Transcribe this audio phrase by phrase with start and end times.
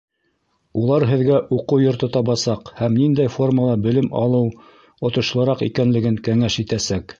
[0.83, 4.51] Улар һеҙгә уҡыу йорто табасаҡ һәм ниндәй формала белем алыу
[5.11, 7.07] отошлораҡ икәнлеген кәңәш итәсәк.